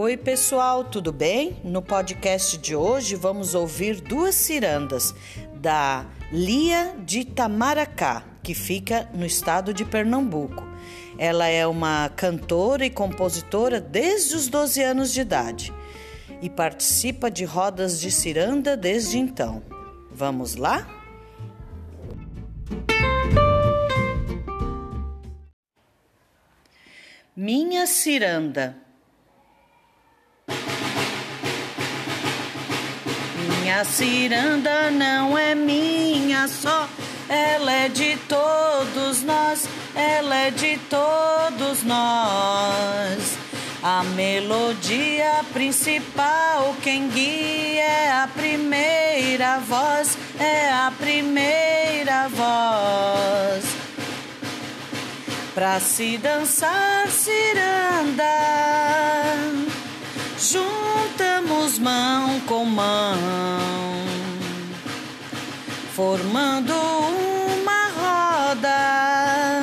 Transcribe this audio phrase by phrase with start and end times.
[0.00, 1.56] Oi, pessoal, tudo bem?
[1.64, 5.12] No podcast de hoje vamos ouvir duas cirandas
[5.56, 10.62] da Lia de Itamaracá, que fica no estado de Pernambuco.
[11.18, 15.74] Ela é uma cantora e compositora desde os 12 anos de idade
[16.40, 19.64] e participa de rodas de ciranda desde então.
[20.12, 20.86] Vamos lá?
[27.34, 28.86] Minha ciranda.
[33.68, 36.88] Minha ciranda não é minha só,
[37.28, 43.36] ela é de todos nós, ela é de todos nós.
[43.82, 53.64] A melodia principal, quem guia é a primeira voz, é a primeira voz.
[55.54, 58.24] Pra se dançar ciranda,
[61.68, 63.18] juntamos mão com mão,
[65.94, 69.62] formando uma roda,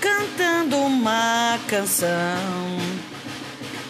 [0.00, 2.06] cantando uma canção.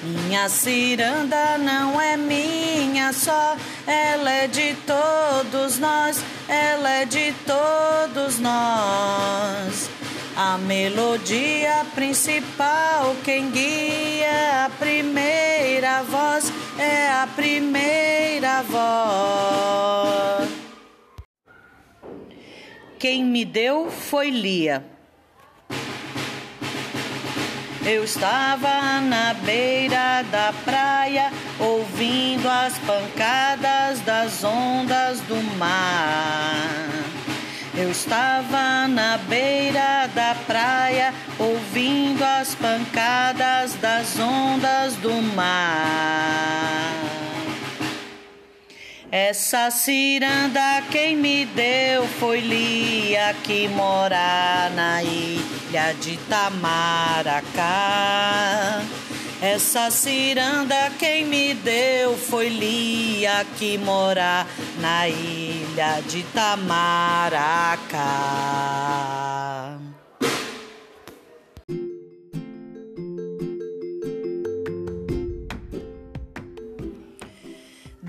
[0.02, 8.38] Minha ciranda não é minha só, ela é de todos nós, ela é de todos
[8.38, 9.90] nós.
[10.36, 16.51] A melodia principal, quem guia a primeira voz
[16.82, 20.48] é a primeira voz.
[22.98, 24.84] Quem me deu foi Lia.
[27.84, 36.88] Eu estava na beira da praia, ouvindo as pancadas das ondas do mar.
[37.74, 45.91] Eu estava na beira da praia, ouvindo as pancadas das ondas do mar.
[49.14, 57.52] Essa ciranda quem me deu foi Lia, que mora na ilha de Tamaracá.
[59.42, 64.46] Essa ciranda quem me deu foi Lia, que mora
[64.80, 67.92] na ilha de Tamaracá.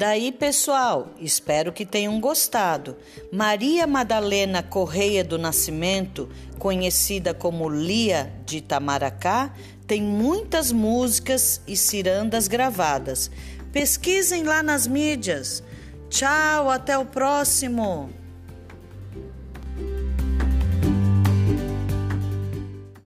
[0.03, 2.97] Daí, pessoal, espero que tenham gostado.
[3.31, 6.27] Maria Madalena Correia do Nascimento,
[6.59, 9.53] conhecida como Lia de Itamaracá,
[9.87, 13.31] tem muitas músicas e cirandas gravadas.
[13.71, 15.63] Pesquisem lá nas mídias.
[16.09, 18.22] Tchau, até o próximo!